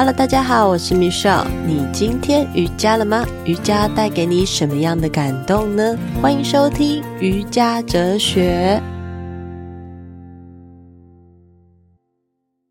[0.00, 1.46] Hello，大家好，我是 Michelle。
[1.66, 3.22] 你今天瑜伽了吗？
[3.44, 5.94] 瑜伽带给你什么样的感动呢？
[6.22, 8.80] 欢迎收听瑜伽哲学。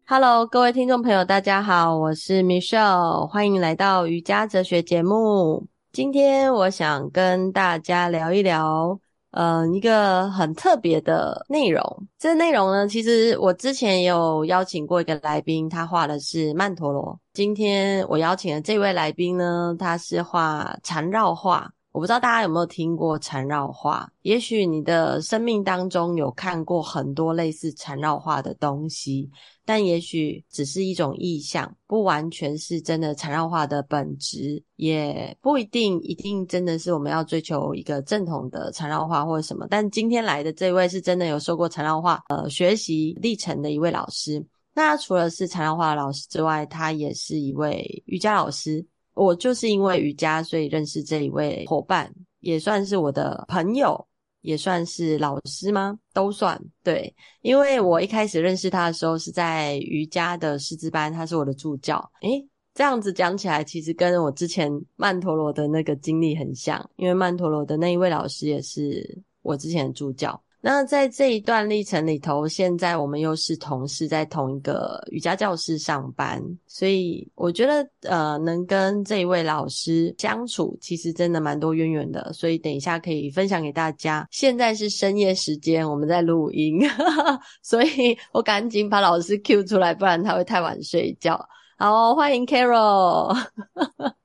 [0.07, 5.67] Hello，各位听众朋友，大家好，我是 Michelle，欢迎来到瑜伽哲学节目。
[5.93, 8.99] 今天我想跟大家聊一聊。
[9.31, 11.83] 呃，一个很特别的内容。
[12.17, 17.19] 这内容呢，其实我之前也有邀请过一个来宾，他画的是曼陀罗。
[17.33, 21.71] 今天我邀请的这位来宾呢，他是画缠绕画。
[21.91, 24.07] 我不知道大家有没有听过缠绕画？
[24.21, 29.29] 也许你的生命当中有看过很多类似缠绕画的东西，
[29.69, 39.67] 但也许只是一种意象，不完全是真的缠绕画的本质，也不一定一定真的是我们要追求一个正统的缠绕画或者什么。
[39.69, 44.43] 但今天来的这位是真的有受过缠绕画呃学习历程的一位老师。
[44.73, 48.83] 那除了是缠绕画的老师之外，他也是一位瑜伽老师。
[49.13, 54.03] 我就是因为瑜伽，所以认识这一位伙伴，也算是我的朋友，
[54.41, 55.97] 也算是老师吗？
[56.13, 56.59] 都算。
[56.83, 61.97] 对，因为我一开始认识他的时候是在瑜伽的师资班，他是我的助教。
[62.21, 70.41] 诶，这样子讲起来，其实跟我之前曼陀罗的那个经历很像，因为曼陀罗的那一位老师也是我之前的助教。
[70.61, 82.33] 那在这一段历程里头，现在我们又是同事，在同一个瑜伽教室上班，所以我觉得呃，能跟这一位老师相处，其实真的蛮多渊源的。
[82.33, 84.27] 所以等一下可以分享给大家。
[84.31, 86.81] 现在是深夜时间，我们在录音，
[87.63, 91.39] 所以我赶紧把老师 cue 出来，不然他会太晚睡觉。
[91.77, 93.33] 好，欢迎 Carol。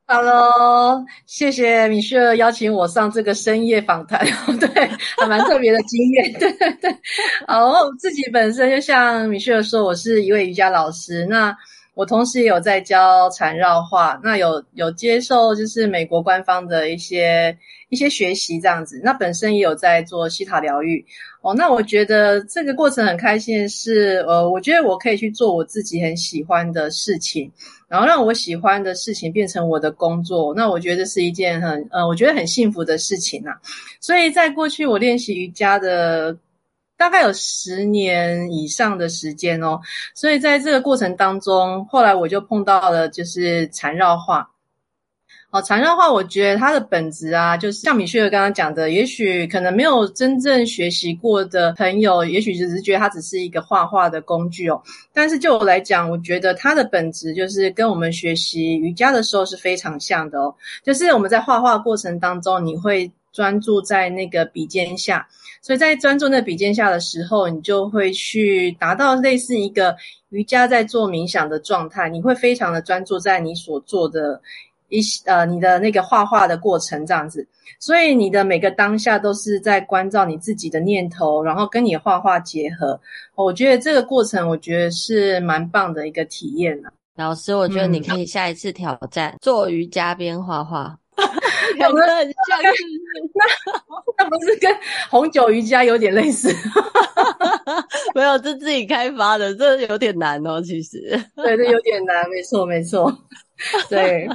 [0.07, 4.21] Hello，谢谢米雪邀请我上这个深夜访谈，
[4.61, 4.69] 对，
[5.17, 6.95] 还蛮特别的经验，对对对。
[7.49, 11.57] 然后自己本身就像米雪说，我是一位瑜伽老师，那
[11.95, 17.57] 我同时也有在教缠绕画，那有有接受就是美国官方的一些
[17.89, 21.03] 一些学习这样子，那本身也有在做西塔疗愈。
[21.41, 27.51] 哦，那我觉得这个过程很开心是，呃，我觉得我可以去做我自己很喜欢的事情。
[27.95, 33.55] 然后让我喜欢的事情变成我的工作，那我觉得是一件很呃，我觉得很幸福的事情啊。
[34.01, 36.37] 所以在过去我练习瑜伽的
[36.97, 39.81] 大概有十年以上的时间哦，
[40.13, 44.51] 所以在这个过程当中，后来我就碰到了就是缠绕画。
[45.55, 54.83] 哦，缠绕画，我觉得它的本质啊，就是像米雪儿刚刚讲的，也许可能没有真正学习过的朋友，也许只是觉得它只是一个画画的工具哦。
[55.13, 60.53] 但是就我来讲，我觉得它的本质就是跟我们学习瑜伽的时候是非常像的哦。
[60.83, 65.25] 就是我们在画画过程当中，你会专注在那个笔尖下，
[65.63, 69.95] 所以在专注那笔尖下的时候，你就会去达到类似一个
[70.31, 74.43] 瑜伽在做冥想的状态，你会非常的专注在你所做的。
[74.95, 77.47] 一呃，你的那个画画的过程这样子，
[77.81, 82.99] 所以你的每个当下都是在关照你自己的念头，然后跟你画画结合。
[83.35, 86.89] 我觉得这个过程，我觉得是蛮棒的一个体验呢。
[87.17, 90.99] 老师，我觉得你可以下一次挑战、嗯、做瑜伽边画画，
[91.81, 92.61] 有没有很像？
[93.35, 93.45] 那
[94.25, 94.73] 那不是跟
[95.11, 96.53] 红酒瑜伽有点类似？
[98.15, 100.61] 没有，这自己开发的，这有点难哦。
[100.63, 101.01] 其实，
[101.37, 103.13] 对，这有点难，没错，没错，
[103.89, 104.29] 对。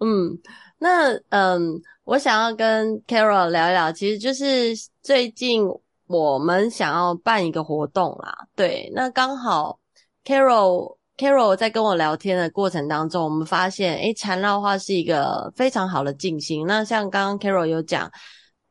[0.00, 0.38] 嗯，
[0.78, 5.66] 那嗯，我想要跟 Carol 聊一聊，其实就是最近
[6.06, 8.46] 我们想要办一个活动啦。
[8.54, 9.78] 对，那刚好
[10.24, 16.66] Carol Carol 在跟我聊天的过程当中，我们发现，诶，缠绕画是一个非常好的进心。
[16.66, 18.10] 那像刚刚 Carol 有讲，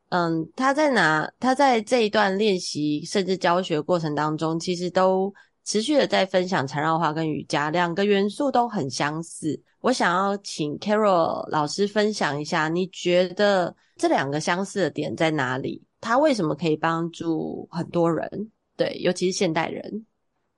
[0.10, 1.28] 嗯，他在哪？
[1.40, 5.34] 他在这一段练习甚至教学过程当中，其实都
[5.66, 9.60] 持续的在分享缠绕画跟瑜伽两个元素都很相似。
[9.82, 15.84] 我想要请 Carol 老师分享一下，你觉得这两个相似的点在哪里？
[16.00, 18.52] 它为什么可以帮助很多人？
[18.78, 20.06] 对，尤其是现代人。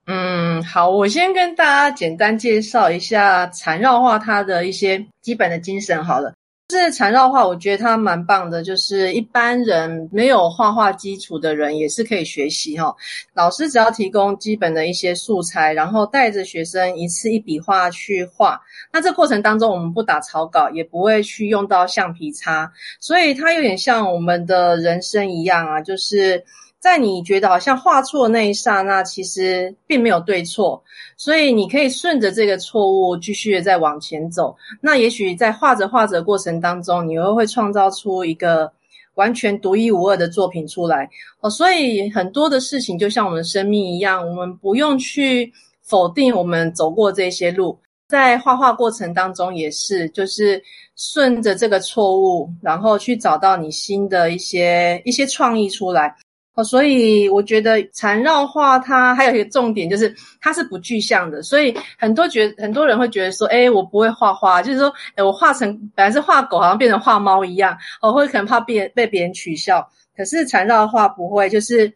[0.06, 6.34] 嗯，好，我先跟大家简单介绍一下缠绕画它的一些基本的精神好了。
[6.68, 12.94] 这缠绕画，我觉得它蛮棒的，就是一般人没有画画基础的人也是可以学习哈。
[13.34, 18.60] 老师只要提供基本的一些素材，然后带着学生一次一笔画去画。
[18.92, 26.44] 那这过程当中，我们不打草稿，也不会去用到橡皮擦，所以它有点像我们的人生一样啊，就是。
[26.80, 30.82] 在你觉得好像画错那一刹那，其实并没有对错，
[31.18, 34.56] 所以你可以顺着这个错误继续的再往前走。
[34.80, 38.72] 那也许在画着画着过程当中，你又会创造出一个
[39.16, 41.10] 完全独一无二的作品出来
[41.40, 41.50] 哦。
[41.50, 45.52] 所以很多的事情就像我们生命一样，我们不用去
[45.82, 47.78] 否定我们走过这些路，
[48.08, 50.62] 在画画过程当中也是，就是
[50.96, 56.16] 顺着这个错误，然后去找到你新的一些一些创意出来。
[56.58, 60.12] 哦，所以我觉得缠绕画它还有一个重点就是
[60.42, 69.88] 它是不具象的，所以很多觉很多人会觉得说，诶，我不会画画，就是说，诶，我画成本来是画狗，好像变成画猫一样，哦，会可能怕被被别人取笑。
[70.16, 71.94] 可是缠绕画不会，就是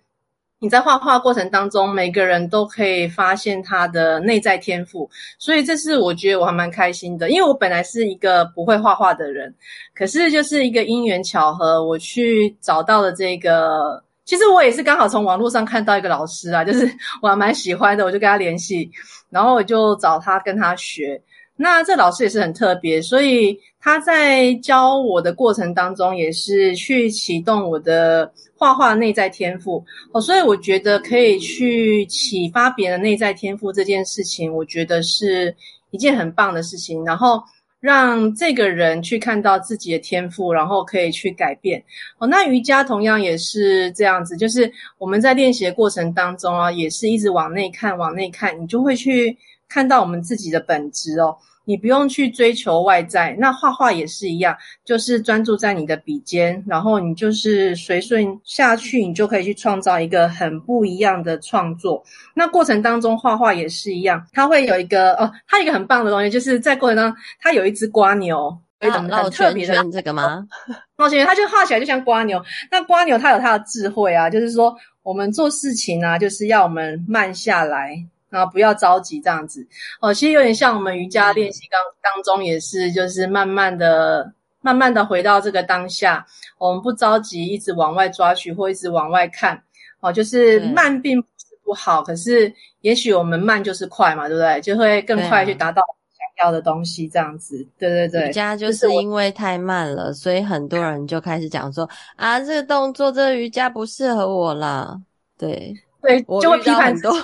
[0.59, 5.09] 你在画画过程当中，每个人都可以发现他的内在天赋，
[5.39, 9.55] 所以这是我觉得我还蛮开心的，因为我本来是一个不会画画的人，
[9.95, 14.03] 可是就是一个因缘巧合，我去找到了这个。
[14.31, 16.89] 其实我也是刚好从网络上看到一个老师啊， 就是
[17.21, 18.89] 我还蛮喜欢的，我就跟他联系，
[19.29, 21.21] 然后我就找他跟他学。
[21.57, 29.83] 那这老师也是很特别，所以他在教我的过程当中，也是去启动我的画画内在天赋
[30.13, 30.21] 哦。
[30.21, 35.53] 所以我觉得可以去启发别人内在天赋这件事情，我觉得是
[35.89, 37.03] 一件很棒的事情。
[37.03, 37.43] 然后。
[37.81, 41.83] 让这个人去看到自己的天赋，然后可以去改变。
[42.19, 49.35] 哦，那瑜伽同样也是这样子，就是我们在练习的过程当中啊，也是一直往内看，往内看，你就会去
[49.67, 51.35] 看到我们自己的本质哦。
[51.65, 62.03] 你不用去追求外在，那画画也是一样，就是专注在你的笔尖，然后你就是随顺下去，你就可以去创造一个很不一样的创作。
[62.33, 70.47] 那过程当中画画也是一样，它会有一个哦，它有一个很棒的东西，就是在过程当中，它有一只瓜牛，有一种很特别的、啊、这个吗？
[70.97, 72.43] 抱歉，它就画起来就像瓜牛。
[72.71, 78.03] 那瓜牛它有它的智慧啊，就是说我们做事情啊，就是要我们慢下来。
[78.31, 79.67] 然后不要着急，这样子
[79.99, 86.25] 哦，其实有点像我们瑜伽练习当当中也是，就是慢慢的、慢慢的回到这个当下，
[86.57, 89.61] 我们不着急，一直往外抓取或一直往外看，
[89.99, 94.61] 哦，就是慢并不是不好，可是也许我们慢就是快嘛，对不对？
[94.61, 95.81] 就会更快去达到
[96.13, 98.29] 想要的东西，这样子，对对对。
[98.29, 104.97] 瑜伽就是因为太慢了，所以很多人就开始讲说啊，这个动作，这个瑜伽不适合我啦，
[105.37, 105.75] 对。
[106.01, 107.11] 对，就会批判很多。
[107.11, 107.19] 对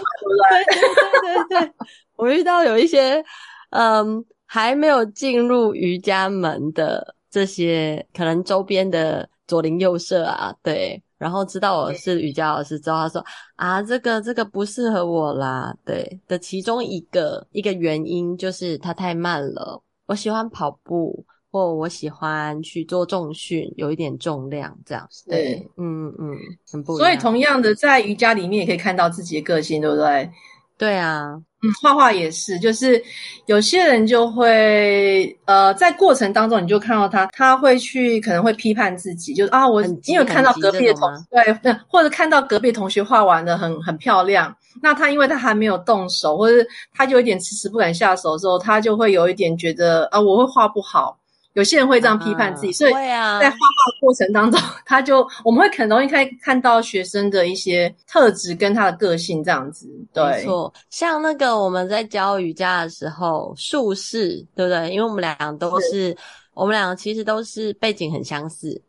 [0.69, 1.73] 对 对对，
[2.15, 3.23] 我遇到有一些，
[3.71, 13.25] 嗯，还没有进入瑜伽门的这些，可能周边的左邻右舍啊，对，然后知道我是瑜伽老师之后，他说
[13.55, 21.25] 啊，这个这个不适合我啦，对的，其中一个一个原因就是它太慢了，我喜欢跑步。
[21.57, 25.25] 或我喜欢去做重训，有一点重量这样子。
[25.27, 26.37] 对，嗯嗯，
[26.71, 26.95] 很不。
[26.97, 30.29] 所以同样的，在瑜伽里面也可以看到自己的个性，对不对？
[30.77, 31.29] 对啊，
[31.63, 33.03] 嗯，画画也是，就是
[33.47, 46.63] 有些人就会呃，在过程当中你就看到他，他会去可能会批判自己，就是啊，我因为看到隔壁的同对，或者看到隔壁同学画完的很很漂亮，那他因为他还没有动手，或者
[46.93, 51.17] 他就有点迟迟不敢下手的时候，他就会有一点觉得啊，我会画不好。
[51.57, 59.89] 有些人会这样批判自己，啊、所以在画画过程当中，啊、 他就我们会很容易看看到学生的一些特质跟他的个性这样子。
[60.13, 64.91] 对，没错，像那个我们在教瑜伽的时候，术式对不对？
[64.91, 66.17] 因为我们俩都是，是
[66.53, 68.79] 我们俩其实都是背景很相似，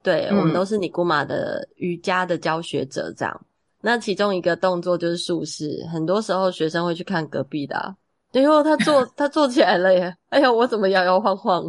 [0.00, 3.40] 对，嗯、我们都是尼古马的瑜伽的教学者这样。
[3.80, 7.92] 那其中一个动作就是术式，很多时候学生会去看隔壁的、啊，
[8.30, 11.64] 最后他做 他做起来了耶，哎呀，我怎么摇摇晃晃？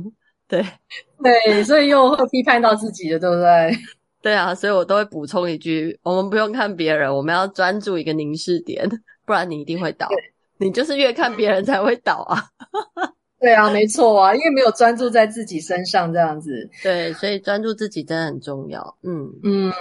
[0.53, 0.65] 对
[1.45, 3.77] 对，所以又会批判到自己的，对不对？
[4.21, 8.87] 对啊，所以我都会补充一句：我们不用看别人，我们要专注一个凝视点，
[9.25, 10.07] 不然你一定会倒。
[10.59, 12.45] 你就是越看别人才会倒啊！
[13.41, 16.69] 对啊，没错啊，因为没有专注在自己身上，这样子。
[16.81, 18.95] 对，所以专注自己真的很重要。
[19.03, 19.73] 嗯嗯，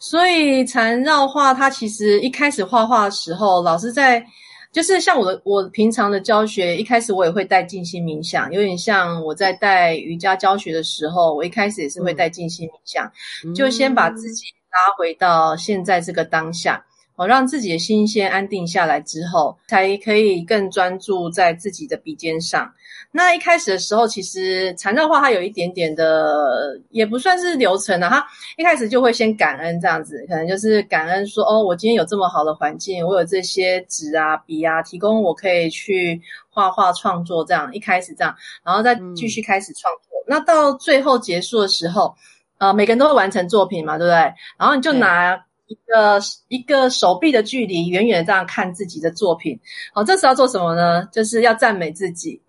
[0.00, 4.24] 所以缠绕画，它其实一开始画画的时候，老师在。
[4.72, 13.12] 就是像我的我平常的教学，一开始我也会带静心冥想，有点像我在带瑜伽教学的时候，我一开始也是会带静心冥想，
[13.44, 16.82] 嗯、就先把自己拉回到现在这个当下，
[17.16, 22.72] 哦，让自己的心先安定下来之后，才可以更专注在自己的笔尖上。
[23.14, 28.08] 那一开始的时候，其实缠绕画它有一点点的，也不算是流程啊。
[28.08, 28.26] 它
[28.56, 37.70] 一开始就会先感恩这样子，可能就是感恩说，哦，我今天有这么好的环境，我有这些纸啊、笔啊，提供我可以去画画创作这样。
[37.74, 40.18] 一开始这样，然后再继续开始创作。
[40.20, 42.14] 嗯、那到最后结束的时候，
[42.56, 44.16] 呃，每个人都会完成作品嘛，对不对？
[44.58, 45.38] 然后你就拿。
[45.72, 49.58] 一个一个手臂的距离，远远的这样看自己的作品，
[49.94, 51.08] 好，这时候要做什么呢？
[51.10, 52.40] 就是要赞美自己，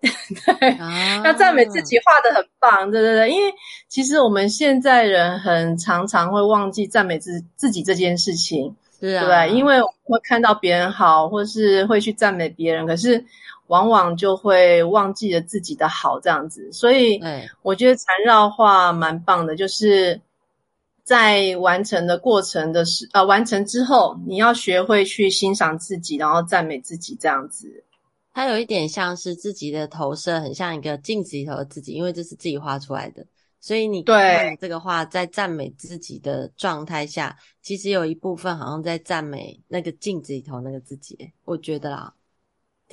[0.60, 3.30] 对，啊、要赞美自己画的很棒，对对对。
[3.30, 3.52] 因为
[3.88, 13.24] 其实我们现在人很常常会忘记赞美自自己这件事情，是啊，对，因为会看到别人好，或是会去赞美别人，可是
[13.68, 16.70] 往往就会忘记了自己的好这样子。
[16.72, 17.18] 所以，
[17.62, 20.20] 我觉得缠绕画蛮棒的，就是
[21.04, 27.84] 在完成的过程的时，呃，完成之后，你要学会去欣赏自己，然后赞美自己这样子。
[28.32, 33.24] 它有一点像是自己的投射，很像一个镜子里头的自己，因为这是自己画出来的。
[33.60, 41.16] 所以你看这个画，在赞美自己的状态下，其实有一部分好像在赞美那个镜子里头那个自己。
[41.44, 42.12] 我觉得啦，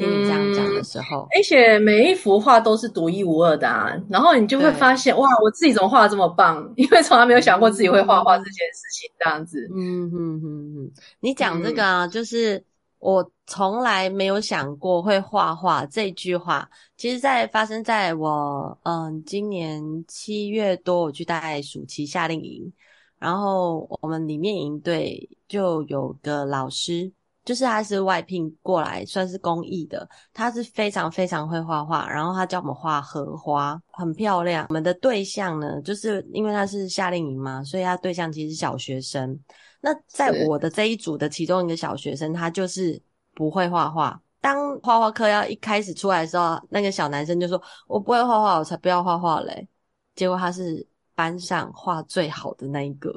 [0.01, 3.95] 听你这样讲的时候，而且每一幅画都是独一无二的啊。
[4.09, 6.67] 然后你就会发现，哇，我自己怎么画的这么棒？
[6.75, 9.69] 因为从来没有想过自己会画画这件事情，这样子。
[9.75, 12.63] 嗯哼哼哼，你讲这个啊，就是。
[13.01, 22.71] 我从来没有想过会画画这句话，其实，在发生在我嗯今年七月多，我去带暑期夏令营，
[23.17, 27.11] 然后我们里面营队就有个老师，
[27.43, 34.65] 就是他是外聘过来，算是公益的，他是非常非常会画画，然后他教我们画荷花，很漂亮。
[34.69, 39.39] 我们的对象呢，就是因为他是夏令营嘛，所以他对象其实是小学生。
[39.79, 43.01] 那在我的这一组的其中一个小学生，他就是
[43.33, 44.21] 不会画画。
[44.39, 49.67] 当画画课要一开始出来的时候，那个小男生就说：“我不会画画，我才不要画画嘞。”
[50.15, 53.11] 结果他是班上画最好的那一个，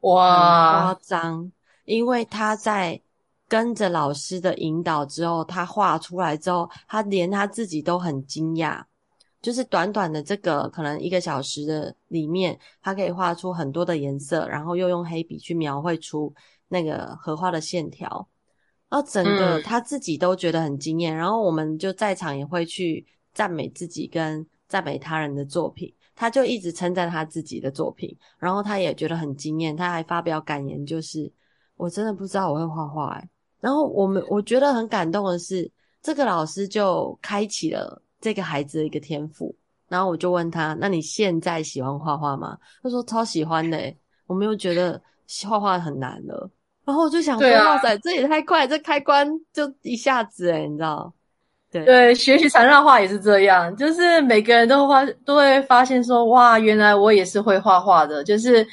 [0.00, 1.50] 哇，夸张！
[1.84, 3.00] 因为他在
[3.54, 8.82] 跟着老师的引导之后，他画出来之后，他连他自己都很惊讶。
[9.40, 16.34] 就是短短的这个可能一个小时的里面，他可以画出很多的颜色，然后又用黑笔去描绘出
[16.66, 18.28] 那个荷花的线条，
[18.88, 21.16] 然后整个他自己都觉得很惊艳。
[21.16, 31.32] 然后我们就在场也会去赞美自己跟赞美他人的作品，他就一直称赞他自己的作品，然后他也觉得很惊艳，他还发表感言，就是
[31.76, 33.28] 我真的不知道我会画画哎。
[33.64, 35.70] 然后我们我觉得很感动的是，
[36.02, 38.02] 这个老师就开启了。
[38.20, 39.54] 这个孩子的一个天赋，
[39.86, 43.78] 然后我就问他：“那你现在喜欢画画吗？”他说：“超喜欢的。”
[44.26, 44.98] 我没有觉得
[45.46, 46.50] 画画很难了。
[46.86, 51.12] 然后我就想说：“啊、哇塞，这也太快，这开关就一下子诶，你知道？”
[51.70, 58.66] 对对，学习缠绕画也是这样，就是每个人都发都会发现说：“哇，原来我也是会画画的。”就是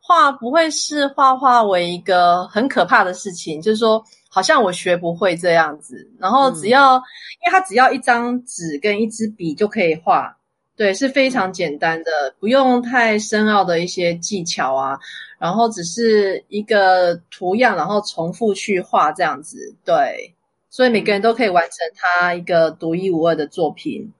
[0.00, 4.02] 画不会是画画为一个很可怕的事情，就是说。
[4.34, 7.02] 好像我学不会这样子，然后只要，嗯、
[7.44, 10.36] 因为它只要一张纸跟一支笔就可以画，
[10.74, 14.98] 对，是非常简单的，不用太深奥的一些技巧啊，
[15.38, 20.34] 然后只是一个图样，然后重复去画这样子，对，
[20.68, 24.12] 所以每个人都可以完成他一个独一无二的作品。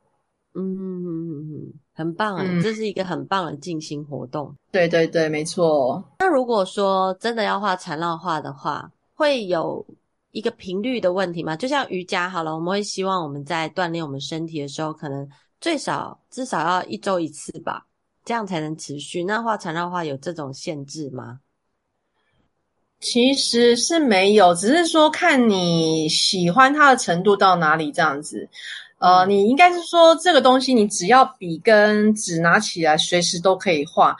[0.56, 4.54] 嗯很棒啊，嗯、这是一个很棒的静心活动。
[4.70, 6.04] 对对对，没错。
[6.20, 9.84] 那如果说真的要画缠绕画的话，会有。
[10.34, 15.28] 一个频率的问题嘛，就像瑜伽好了，我们会希望我们在锻炼我们身体的时候，可能
[15.60, 17.86] 最少至少要一周一次吧，
[18.24, 19.22] 这样才能持续。
[19.22, 21.38] 那画缠绕画有这种限制吗？
[22.98, 28.48] 其实是没有，只是说看你喜欢它的程度到哪里这样子。
[28.98, 34.16] 呃，你应该是说这个东西，你只要笔跟纸拿起来，随时都可以画。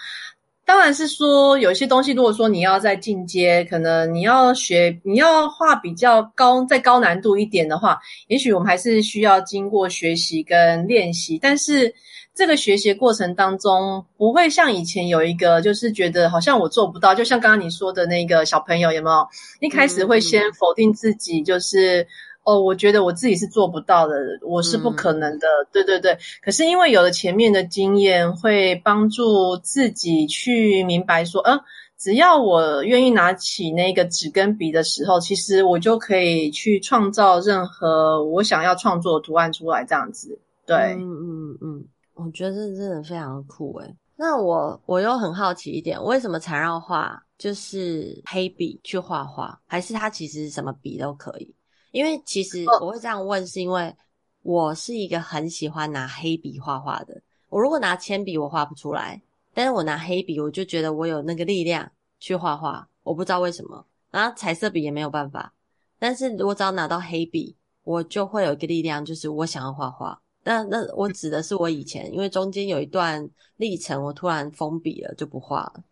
[0.66, 11.38] 当然是说，有些东西，如果说你要在进阶，可能你要学，你要画比较高、再高难度一点的话，也许我们还是需要经过学习跟练习。
[11.40, 11.94] 但是
[12.34, 17.14] 这个学习过程当中，不会像以前有一个，就是觉得好像我做不到。
[17.14, 19.26] 就像刚刚你说的那个小朋友，有没有？
[19.60, 22.06] 一开始会先否定自己，就是。
[22.44, 25.46] 哦，我觉得我自己是做不到的，我是不可能的。
[25.46, 31.64] 嗯、对对对，可是因为有了前面的经验，会帮助自己去明白说，嗯、呃，
[31.98, 40.38] 只要我愿意拿起那个纸跟笔的时候，其实我就可以去创造任何我想要创作的图案出来，这样子。
[40.66, 41.84] 对，嗯嗯嗯，
[42.14, 43.96] 我觉得这真的非常酷诶。
[44.16, 51.54] 那我我又很好奇一点，为什么缠绕画就是黑笔去画画，还是它其实什么笔都可以？
[51.94, 53.94] 因为其实我会这样问，是因为
[54.42, 57.22] 我是一个很喜欢拿黑笔画画的。
[57.48, 59.16] 我如果拿铅笔，我画不出来；
[59.54, 62.88] 但是我拿黑笔，我就觉得我有那个力量去画画。
[63.04, 63.86] 我不知道为什么。
[64.10, 65.54] 然后彩色笔也没有办法。
[66.00, 70.20] 但是如果只要拿到黑笔，我就会有一个力量，就是我想要画画。
[70.42, 75.84] 那那我指的是我以前，因为中间有一段历程，我突然封笔了，就不画了。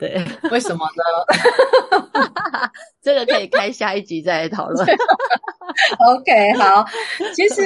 [0.00, 2.70] 对， 为什么呢？
[3.02, 4.84] 这个可以开下一集再来讨论。
[6.08, 6.84] OK，好。
[7.34, 7.62] 其实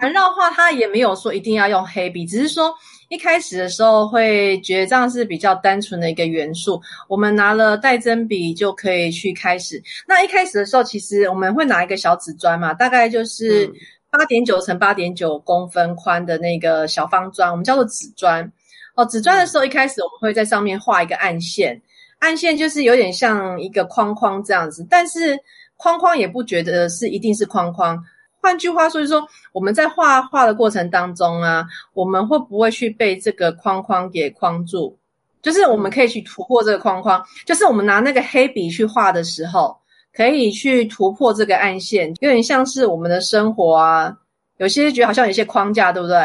[0.00, 2.74] 缠绕画它也没有说一定要用黑笔，只是说
[3.10, 6.80] 一开始的时候会觉得这样是比较单纯的一个元素。
[7.08, 9.82] 我们拿了带针笔就可以去开始。
[10.08, 13.70] 那一开始的时候，其实我们会拿一个小纸砖嘛，大概就是
[14.10, 18.50] 八点九乘八点九公分宽的那个小方砖，我们叫做纸砖。
[18.96, 21.80] 哦，纸砖的时候一开始我们会在上面画一个暗线，
[22.18, 25.38] 暗线就是有点像一个框框这样子，但是
[25.76, 28.02] 框框也不觉得是一定是框框。
[28.40, 29.22] 换句话说，就是说
[29.52, 34.96] 我们在画画的过程当中啊，我们会不会去被这个框框给框住？
[35.42, 39.76] 就是我们可以去突破这个框框，就是我们拿那个黑笔去画的时候，
[40.14, 44.16] 可以去突破这个暗线，有点像是我们的生活啊，
[44.56, 46.16] 有些觉得好像有些框架，对不对？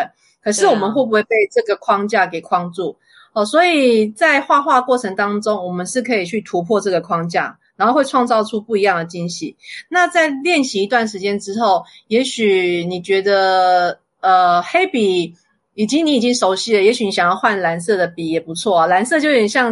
[0.43, 2.95] 可是我们会不会被这个框架给框住？
[3.33, 7.57] 哦，所以在画画过程当中，我们是可以去突破这个框架。
[7.77, 9.55] 然后会创造出不一样的惊喜。
[9.89, 15.33] 那在练习一段时间之后，也许你觉得呃黑笔
[15.74, 18.86] 已经你已经熟悉了，也许你想要换蓝色的笔也不错啊。
[18.86, 19.69] 蓝色就有点像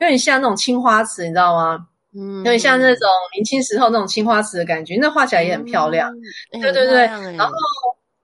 [0.00, 1.86] 有点像那种青花瓷，你知道吗？
[2.14, 6.12] 嗯，有点像那种明清时候那种青花瓷的感觉，那画起来也很漂亮。
[6.52, 7.54] 嗯、对对对，然后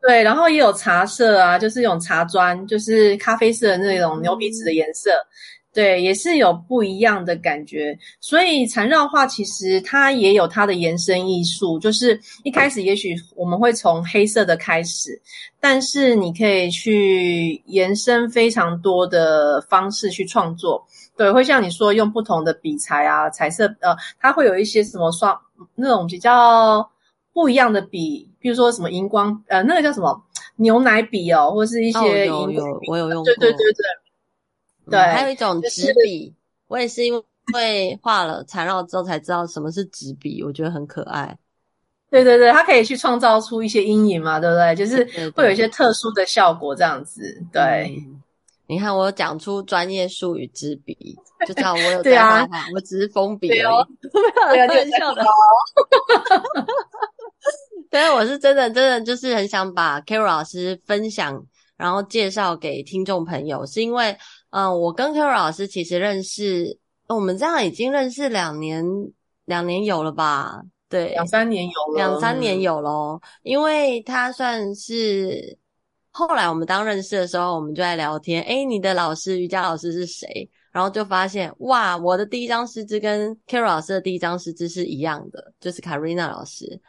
[0.03, 5.11] 对，然后也有茶色啊，就是那种茶砖，就是咖啡色的那种牛皮纸的颜色。
[5.13, 5.27] 嗯
[5.75, 15.19] 对，也是有不一样的感觉，所以缠绕画其实它也有它的延伸艺术，就是一开始也许我们会从黑色的开始，
[15.61, 20.87] 但是你可以去延伸非常多的方式去创作。
[21.17, 25.41] 对，会像你说用不同的笔材啊，彩色，呃，它会有一些什么刷
[25.75, 26.87] 那种比较
[27.33, 30.23] 不一样的笔，比如说什么荧光，呃，那个叫什么
[30.57, 33.85] 牛奶笔哦，或是一些荧有有，我有用过，对对对对。
[34.91, 36.35] 对、嗯，还有一种纸笔，就是，
[36.67, 37.15] 我也是因
[37.55, 41.39] 为画了缠绕之后才知道什么是纸笔，我觉得很可爱。
[42.11, 44.75] 对对对，它可以去创造出一些阴影嘛，对不对？
[44.75, 47.23] 就是会有一些特殊的效果这样子。
[47.53, 48.21] 对，对嗯、
[48.67, 53.61] 你看我讲出专业术语“纸笔”，就知道我有在画画，我只是封笔而已。
[53.61, 53.87] 对哦，
[54.53, 55.23] 没 有开玩笑的。
[57.93, 61.47] 对，我是真的真的就是很想把 Carol 老师分享，
[61.77, 64.17] 然后介绍给听众朋友，是因为。
[64.49, 68.85] 嗯，我跟 Carol 老师其实认识，我们这样已经认识两年，
[69.47, 70.63] 两年有了吧？
[70.91, 73.21] 对，两三年有了，两三年有咯。
[73.43, 75.59] 因为他算是
[76.11, 78.43] 后来我们当认识的时候，我们就在聊天。
[78.43, 80.51] 诶，你的老师瑜伽老师是谁？
[80.71, 86.81] 然后就发现，哇，我的第一张师资跟 Carol 老师的第一张师资是一样的，就是 Karina 老师。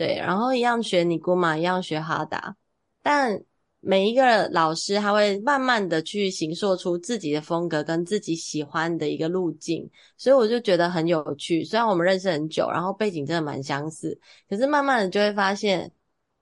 [0.00, 2.56] 对，然后一样学尼姑嘛，一样学哈达，
[3.02, 3.38] 但。
[3.82, 11.64] 每一个老师，他会慢慢的去形塑出自己的风格跟自己喜欢的一个路径，所以我就觉得很有趣。
[11.64, 15.90] 虽然我们认识很久，然后背景真的蛮相似，可是慢慢的就会发现，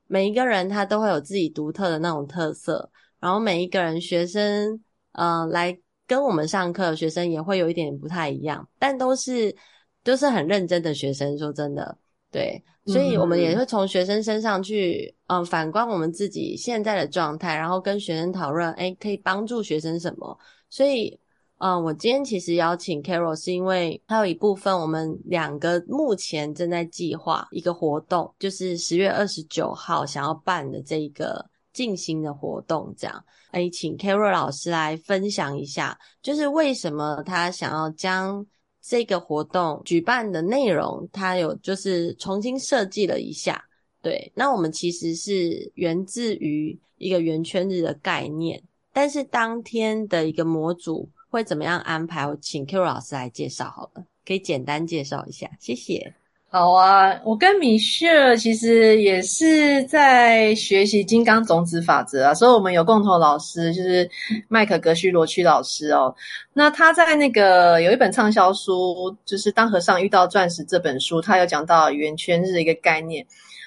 [0.09, 2.91] 每一个人他都会有自己独特的那种特色。
[3.21, 9.55] 然后每一个人学生，呃，来跟我们上课，学生也会有一点不太一样，但都是
[10.03, 11.39] 都是很认真的学生。
[11.39, 11.97] 说真的。
[12.33, 20.39] 对，所以我们也会从学生身上去，嗯，反观我们自己现在的状态，然后跟学生讨论，诶，可以帮助学生什么？
[20.71, 21.21] 所以，
[21.59, 38.47] 嗯，我今天其实邀请 Carol 是因为他有一部分我们两个目前正在计划一个活动，就是十月二十九号想要办的这一个静心的活动，这样，诶，请 Carol 老师来分享一下，就是为什么他想要将。
[38.89, 43.63] 这个活动举办的内容，它有就是重新设计了一下。
[44.01, 48.63] 对，那我们其实是源自于一个圆圈日的概念，
[48.95, 52.27] 但是当天的一个模组会怎么样安排？
[52.27, 56.15] 我请 Q 老师来介绍好了，可以简单介绍一下，谢谢。
[56.51, 64.11] 好啊，我跟米歇尔其实也是在学习金刚种子法则啊，所以我们有共同老师，就是
[64.49, 66.15] 麦可格须罗区老师哦。
[66.55, 73.27] 那他在那个有一本畅销书，就是《当和尚遇到钻石》这本书，他有讲到圆圈日的一个概念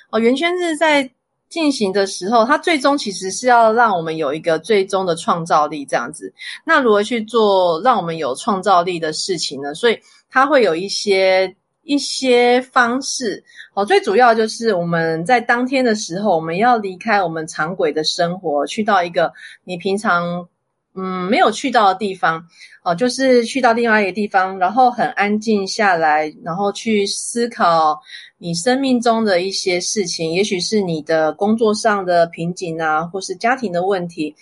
[0.09, 0.19] 哦。
[0.19, 1.07] 圆圈日在
[1.49, 6.33] 进行的时候，它最终其实是要让我们有一个最终的创造力这样子。
[6.65, 9.71] 那如何去做让我们有创造力的事情呢？
[9.75, 9.99] 所以
[10.31, 11.55] 它会有一些。
[11.83, 19.31] 一些方式好，最主要就是我们在当天的时候，我们要离开我们常轨的生活，去到一个
[19.63, 20.47] 你平常
[20.93, 22.45] 嗯没有去到的地方
[22.83, 27.99] 哦，就是去到另外一个地方，然后很安静下来，然后去思考
[28.37, 34.35] 你生命中的一些事情，也许是你的工作上的瓶颈啊，或是家庭的问题。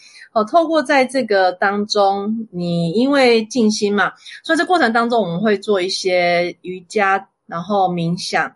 [0.44, 8.54] 透过在这个当中，你因为静心嘛，所以这过程当中我们会做一些瑜伽，然后冥想。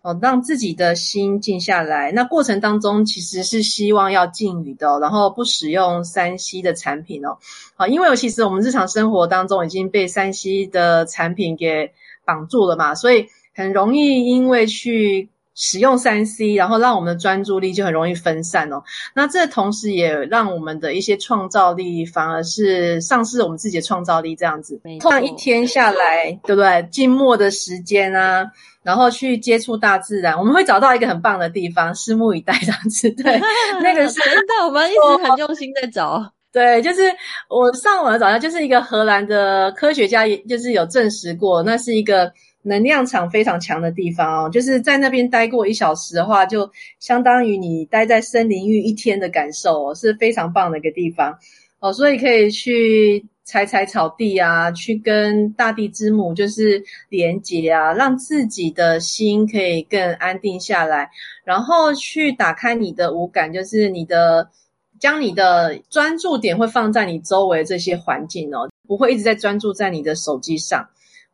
[0.00, 2.12] 哦，让自己的心静下来。
[2.12, 7.36] 那过程当中其实是希望要禁语的哦，然后不使用 3C 的产品哦。
[7.74, 11.90] 好，因为其实我们日常生活当中已经被 3C 的产品给
[12.24, 15.30] 绑住了嘛，所以很容易因为去。
[15.60, 18.80] 使用三 C，然后让我们的专注力就很容易分散哦。
[19.12, 24.80] 那这同时也让我们的一些创造力反而是丧失我们自己的创造力，这样子。
[25.00, 26.88] 这样一天下来，对不对？
[26.92, 28.46] 静默的时间啊，
[28.84, 33.10] 然后去接触大自然，我们会找到一个很棒的地方，拭目以待这样子。
[33.20, 33.40] 对，
[33.82, 36.24] 那个是真的，我们一直很用心在找。
[36.52, 37.02] 对，就是
[37.50, 42.32] 我上网找到，就是一个荷兰的科学家，也就是有证实过，那是一个。
[42.62, 51.38] 能量场非常强的地方哦，就是在那边待过一小时的话，就相当于你待在森林浴一天的感受哦，是非常棒的一个地方
[51.80, 61.08] 哦，所以可以去踩踩草地啊，去跟大地之母就是连接啊，让自己的心可以更安定下来，
[61.44, 64.50] 然后去打开你的五感，就是你的
[64.98, 70.86] 将你的专注点会放在你周围这些环境哦，不会一直在专注在你的手机上。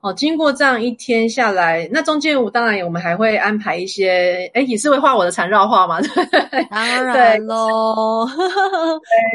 [0.05, 8.29] 哦，经过这样一天下来，那中间我当然我们还会安排一些，哎，也是会画我的缠绕画嘛，对，当然喽，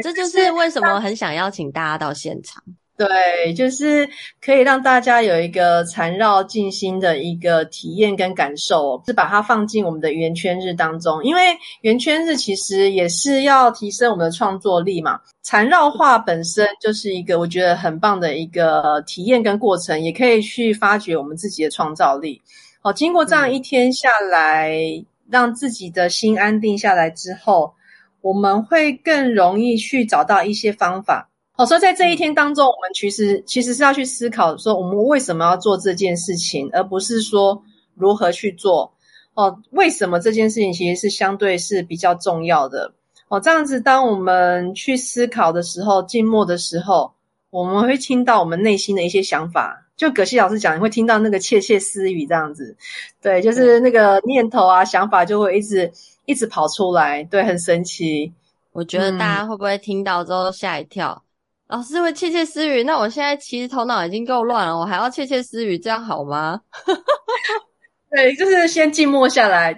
[0.04, 2.62] 这就是为什么很想邀请大家到现场。
[3.00, 4.06] 对，就是
[4.44, 11.24] 可以让大家有一个缠绕静心的一个体验跟感受，是把它放进我们的圆圈日当中。
[11.24, 11.40] 因为
[11.80, 15.18] 圆圈日其实也是要提升我们的创作力嘛。
[15.42, 22.38] 缠绕画本身就是一个我觉得很棒的一个体验跟过程，也可以去发掘我们自己的创造力。
[22.82, 27.72] 好，经过这样一天下来，嗯，让自己的心安定下来之后，
[28.20, 31.29] 我们会更容易去找到一些方法。
[31.60, 37.62] 哦，所以在这一天当中，我们其实其实是要去思考说，我们为什么要做这件事情，而不是说
[37.96, 38.90] 如何去做。
[39.34, 42.90] 哦，为什么这件事情其实是相对是比较重要的。
[43.28, 47.12] 哦，这样子，当我们去思考的时候，静默的时候，
[47.50, 49.86] 我们会听到我们内心的一些想法。
[49.98, 52.74] 就葛西老师讲，你会听到那个窃窃私语这样子，
[53.20, 55.92] 对，就是那个念头啊、想法就会一直
[56.24, 58.32] 一直跑出来，对，很神奇。
[58.72, 61.22] 我觉得大家会不会听到之后吓一跳？
[61.22, 61.29] 嗯
[61.70, 66.60] 老师会窃窃私语，那我现在其实头脑已经够乱了，我还要窃窃私语，这样好吗？
[68.10, 69.72] 对，就是先静默下来。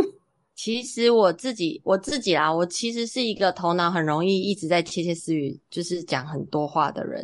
[0.56, 7.22] 其实我自己，我自己啊，我其实是一个头脑很容易一直在窃窃私语，就是讲很多话的人。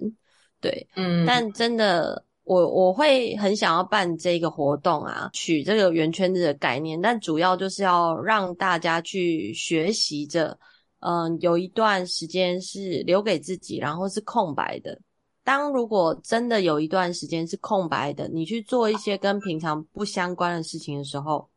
[0.61, 10.59] 对，嗯，但真的，我我会很想要办这个活动啊，取这个圆圈子的概念，但主要就是要让大家去学习着。
[11.01, 14.99] 嗯，有一段时间是留给自己，然后是空白的。
[15.43, 21.49] 当如果真的有一段时间是空白的，你去做一些跟平常不相关的事情的时候，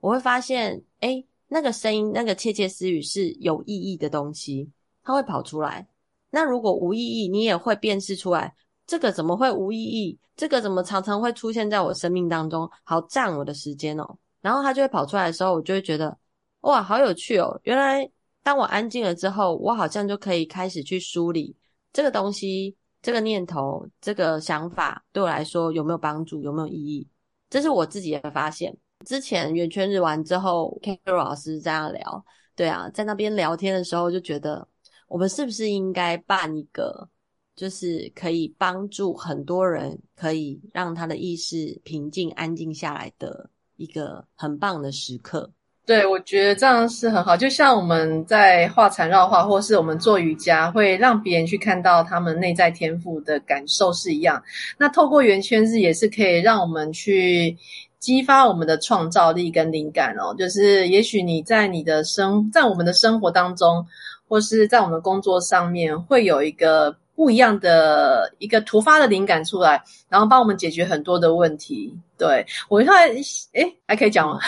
[0.00, 4.70] 我会发现，诶，那个声音，那个窃窃私语是有意义的东西，
[5.02, 5.86] 它会跑出来。
[6.30, 8.54] 那如果无意义，你也会辨识出来，
[8.86, 10.18] 这个怎么会无意义？
[10.34, 14.18] 这个怎么常常会出现在我生命当中，好占我的时间哦。
[14.40, 16.16] 然后它就会跑出来的时候，我就会觉得，
[16.62, 18.10] 哇，好有趣哦，原来。
[18.42, 21.54] 当我安静了之后，我好像就可以开始去梳理
[21.92, 27.06] 这个东西、这个念头、这个想法对我来说有没有帮助、有没有意义？
[27.50, 28.76] 这是我自己的发现。
[29.06, 32.24] 之前圆圈日完之后，Carol 老师这样聊，
[32.56, 34.66] 对啊，在那边聊天的时候就觉得，
[35.06, 37.08] 我们是不是应该办一个，
[37.54, 45.50] 就是可以帮助很多人，可以让他的意识平静、安静下来的一个很棒的时刻。
[45.88, 47.34] 对，我觉得这样是很好。
[47.34, 54.42] 就像我们在画缠绕画，或是我们做瑜伽，会让别人去看到他们内在天赋的感受是一样。
[54.76, 57.56] 那透过圆圈日，也是可以让我们去
[57.98, 60.34] 激发我们的创造力跟灵感哦。
[60.38, 63.86] 就是也许你在你的生，在我们的生活当中，
[64.28, 66.94] 或是在我们的工作上面，会有一个。
[67.18, 71.92] 不一样的一个突发的灵感出来，然后帮我们解决很多的问题。
[72.16, 73.08] 对，我看，
[73.54, 74.38] 诶，还可以讲吗？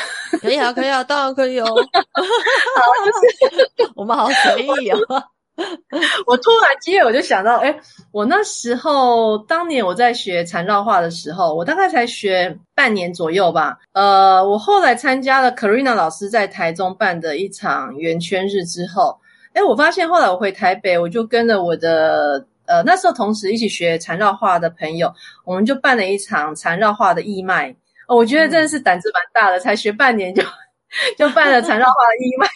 [0.41, 1.67] 可以啊，可以啊，当然可以哦。
[1.67, 1.83] 好，就
[3.59, 4.99] 是我们好随意哦。
[6.29, 7.77] 我突然间我就想到，诶，
[8.13, 13.77] 我那时候当年我在学缠绕画的时候，我大概才学半年左右吧。
[13.95, 19.19] 呃，我后来参加了 Karina 老师在台中办的一场圆圈日之后，
[19.55, 22.47] 哎，我发现后来我回台北，我就跟着我的。
[22.71, 25.13] 呃，那时候同时一起学缠绕画的朋友，
[25.45, 27.75] 我们就办了一场缠绕画的义卖。
[28.07, 30.43] 哦，我觉得真的是胆子蛮大的，才学半年就
[31.19, 32.49] 就办了缠绕画的义卖。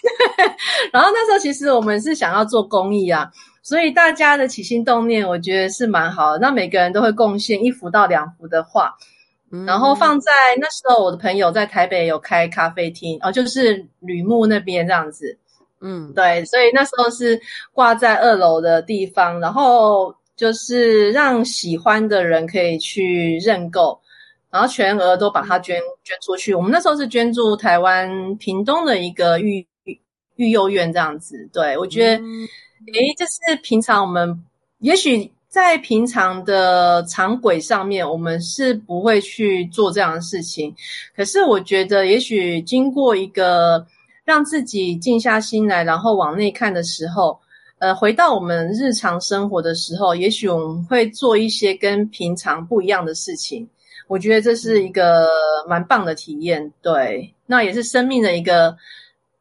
[0.93, 3.31] 然后那时候其实我们是想要做公益啊，
[3.63, 6.39] 所以大家的起心动念，我觉得是蛮好的。
[6.39, 8.95] 那每个人都会贡献一幅到两幅的画。
[9.53, 15.39] 嗯，然后放在那时候，我的朋友在台北有开咖啡厅，哦，就是吕木那边这样子。
[15.87, 17.39] 嗯，对，所以那时候是
[17.75, 24.01] 挂在二楼的地方，然后就是让喜欢的人可以去认购，
[24.51, 26.55] 然后全额都把它捐捐出去。
[26.55, 29.67] 我们那时候是捐助台湾屏东的一个育
[30.37, 31.47] 育幼院这样子。
[31.53, 32.49] 对，我觉得，诶、嗯，
[33.19, 34.43] 这是平常我们
[34.79, 40.75] 也许在平常的常轨上面，我们是不会去做这样的事情。
[41.15, 43.87] 可是我觉得，也许经过一个。
[44.25, 47.39] 让自己静下心来，然后往内看的时候，
[47.79, 53.69] 呃，回到我们日常生活的时候，也许我们会做一些跟平常不一样的事情。
[54.07, 55.29] 我觉得这是一个
[55.69, 58.77] 蛮棒的体验，对，那也是生命的一个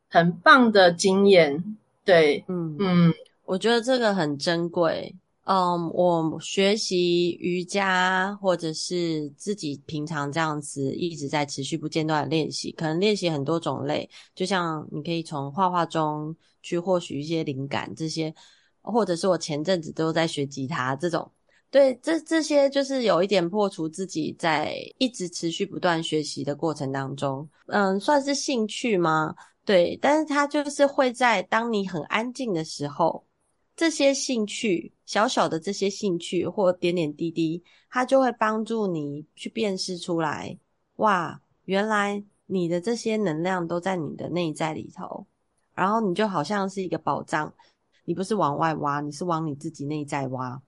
[0.09, 1.61] 很棒的经验，
[2.05, 3.13] 对，嗯嗯，
[3.45, 5.13] 我觉得这个很珍贵。
[5.45, 18.33] 嗯，我学习瑜伽，或者是自己平常这样子一直在持续不间断的练习，可能练习很多种类，就像你可以从画画中去获取一些灵感，这些，
[18.81, 21.29] 或者是我前阵子都在学吉他这种，
[21.69, 29.35] 对，这这些就是有一点破除自己在一直持续不断学习的过程当中，嗯，算是兴趣吗？
[29.65, 33.25] 对，但是它就是会在当你很安静的时候。
[33.75, 40.55] 这些兴趣，小小的这些兴趣或点点滴滴，它就会帮助你去辨识出来，
[40.97, 45.25] 哇，原来你的这些能量都在你的内在里头，
[45.73, 47.51] 然后你就好像是一个宝藏，
[48.05, 50.61] 你不是往外挖，你是往你自己内在挖。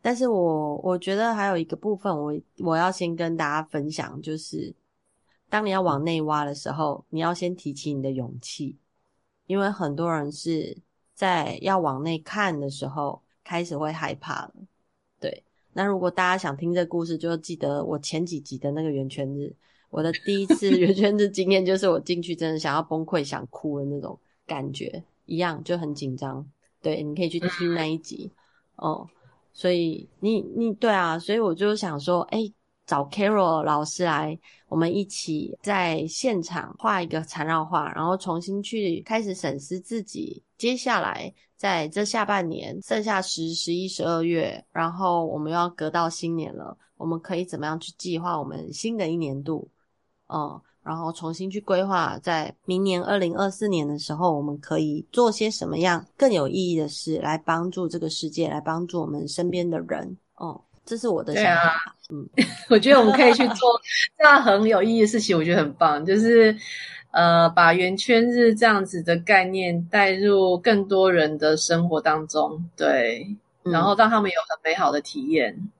[0.00, 2.34] 但是我我觉得还有一个部分我，
[2.64, 4.74] 我要先跟大家分享，就是
[5.50, 8.78] 当你要往内挖的时候，你要先提起你的勇气，
[9.46, 10.78] 因为很多人是。
[11.18, 14.54] 在要往内看的时候，开始会害怕了。
[15.18, 19.52] 对，那如果大家想听这故事，就记得我前几集的那个圆圈日。
[19.90, 26.48] 我的第一次 圆圈日经验，就是我进去真的想要崩溃、想哭的那种感觉，一样就很紧张。
[26.80, 28.30] 对，你可以去听那一集
[28.76, 29.04] 哦。
[29.52, 32.54] 所以你你对啊，所以我就想说，诶
[32.86, 40.44] 找 Carol 老师来，我们一起在现场画一个缠绕画，然后重新去开始审视自己。
[40.58, 49.70] 接下来在这下半年，剩下十、十一、十二月，然后我们又要隔到新年了，我们可以怎么样去计划我们新的一年度？
[50.26, 60.18] 嗯，然后重新去规划，在明年二零二四年的时候，我们可以做些什么样更有意义的事，来帮助这个世界，来帮助我们身边的人。
[60.34, 60.64] 哦、嗯。
[60.84, 61.68] 这是我的想法。
[61.68, 62.26] 啊、嗯，
[62.70, 63.56] 我觉得我们可以去做
[64.16, 66.02] 这样很有意义的事情，我觉得很棒。
[66.02, 66.56] 就是
[67.10, 73.26] 呃，把圆圈日这样子的概念带入更多人的生活当中，对，
[73.64, 75.70] 嗯、然后让他们有很美好的体验。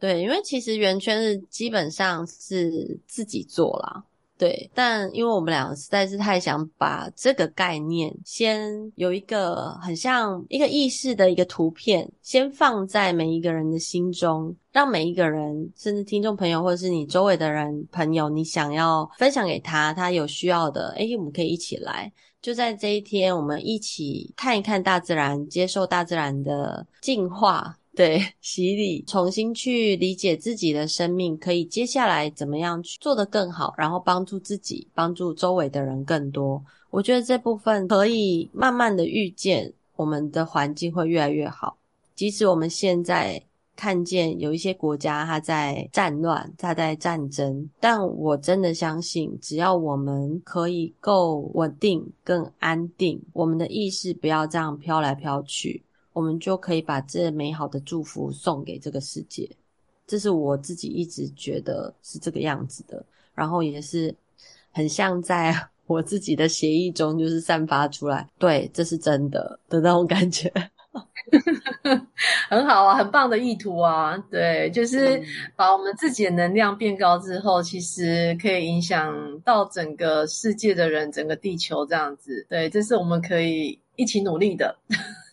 [0.00, 4.04] 对，因为其实圆圈日基本上是自己做啦。
[4.38, 27.76] 对，但因为我们俩实在是太想把这个概念先有一个很像一个意识的一个图片，先放在每一个人的心中，让每一个人，甚至听众朋友或者是你周围的人朋友，你想要分享给他，他有需要的，诶，我们可以一起来，就在这一天，我们一起看一看大自然，接受大自然的净化。
[27.98, 36.64] 对， 洗礼，重新去理解自己的生命，可以接下来怎么样去做得更好，然后帮助自己，帮助周围的人更多。
[36.90, 41.76] 我觉得这部分可以慢慢的预见，我们的环境会越来越好。
[42.14, 43.42] 即使我们现在
[43.74, 55.82] 看见有一些国家它在战乱，它在战争，但我真的相信，只要我们可以够稳定、更安定，我们的意识不要这样飘来飘去。
[56.18, 59.48] 我们就可以把这美好的祝福送给这个世界，
[60.04, 63.00] 这是我自己一直觉得是这个样子的，
[63.36, 64.12] 然后也是
[64.72, 65.54] 很像在
[65.86, 70.52] 我自己的协议中，就是散发出来，对，这是真的的那种感觉，
[72.50, 75.22] 很好啊，很棒的意图啊，对，就是
[75.54, 84.76] 把我们自己的能量变高之后，其实可以影响到整个世界的人，整个地球这样子，对，这是我们可以一起努力的。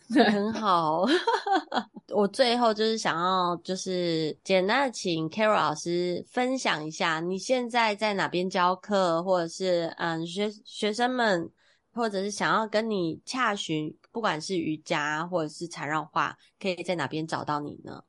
[0.30, 1.04] 很好。
[2.14, 11.50] 我最后就是想要，就是简单的请 Carol 老师分享一下，你现在在哪边教课，或者是嗯学学生们，
[11.92, 18.02] 或者是想要跟你洽询，不管是瑜伽或者是缠绕画，可以在哪边找到你呢？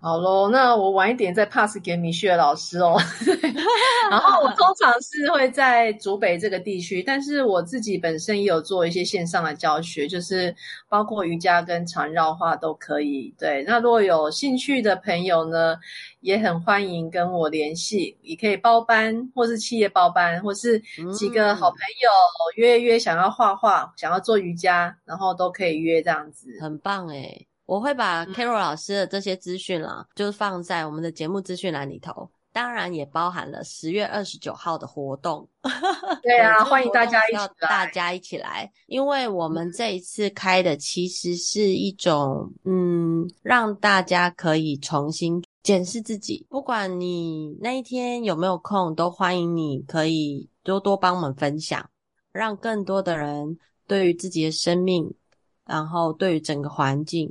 [0.00, 2.96] 好喽，那我晚一点再 pass 给米雪老师哦。
[4.10, 10.54] 然后我通常是会在竹北这个地区，但是我自己本身也有做一些线上的教学，就是
[10.88, 13.34] 包括瑜伽跟缠绕画都可以。
[13.36, 15.76] 对，那如果有兴趣的朋友呢，
[16.20, 20.80] 也很欢迎跟我联系，也可以包班，或是企业包班，或是
[21.12, 22.08] 几个好朋友
[22.54, 26.48] 约约想要画画、想要做瑜伽，然后都可以约这样子。
[26.60, 27.46] 很棒诶。
[27.68, 35.46] 我会把 Carol 老师的这些资讯啦，嗯、就是放在我们的节目资讯栏里头，当然也包含了十月二十九号的活动。
[36.22, 46.46] 对啊，欢迎大家一起来，大家一起来，因为我们这一次开的其实是一种，嗯，让大家可以重新检视自己。
[46.48, 51.90] 不管你那一天有没有空，都欢迎你可以多多帮我们分享，
[52.32, 55.12] 让更多的人对于自己的生命，
[55.66, 57.30] 然后对于整个环境。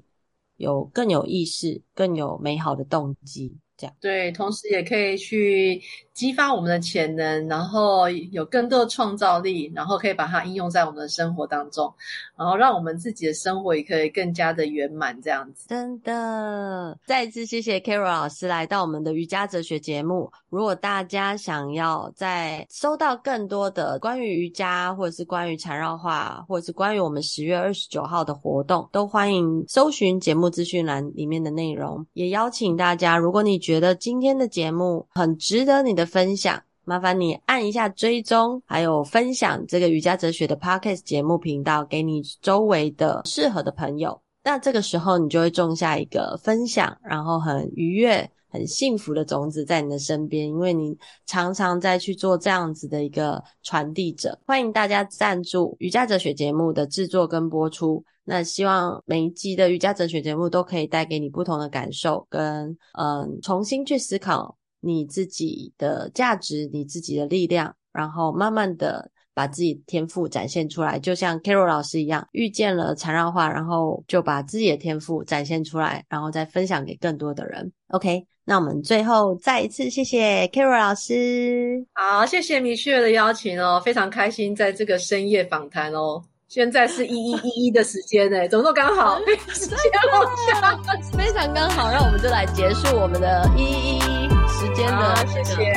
[0.57, 3.57] 有更有意识、更有美好的动机。
[3.77, 5.79] 这样对，同时也可以去
[6.17, 11.93] 激发我们的潜能，然后有更多的创造力，然后可以把它应用在我们的生活当中，
[12.35, 15.15] 然后让我们自己的生活也可以更加的圆满。
[15.21, 20.31] 这样子，真的，再一次谢谢 Carol 老师来到我们的瑜伽哲学节目。
[20.49, 32.03] 如果大家想要再收到更多的关于瑜伽，或者是关于缠绕画，或者是关于我们十月二十九号的活动，都欢迎搜寻节目资讯栏里面的内容。
[32.13, 44.19] 也邀请大家，如果你觉得今天的节目很值得你的分享，麻烦你按一下追踪，还有分享这个瑜伽哲学的 Podcast 节目频道给你周围的适合的朋友。
[44.43, 54.39] 那这个时候你就会种下一个分享，然后很愉悦、很幸福的种子在你的身边，因为你常常在去做这样子的一个传递者。
[54.47, 58.01] 欢迎大家赞助瑜伽哲学节目的制作跟播出。
[58.23, 77.71] 那希望每一集的瑜伽哲学节目都可以带给你不同的感受，跟嗯，重新去思考你自己的价值、你自己的力量，然后慢慢的把自己的天赋展现出来，就像 Carol 老师一样，遇见了缠绕画，然后就把自己的天赋展现出来，然后再分享给更多的人。
[77.89, 86.23] OK，那我们最后再一次谢谢 Carol 老师，好，谢谢米雪的邀请哦，非常开心在这个深夜访谈哦。
[86.47, 89.19] 现在是一一一一的时间呢，怎么都刚好，
[91.11, 95.73] 非常刚好，让我们就来结束我们的一一一时间的，谢谢，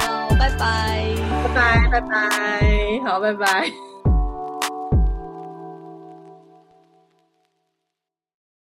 [0.00, 3.95] 好，拜拜，拜拜，拜拜，拜拜，好，拜拜。